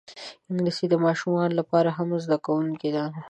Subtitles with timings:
[0.49, 3.03] انګلیسي د ماشومانو لپاره هم زده کېدونکی ده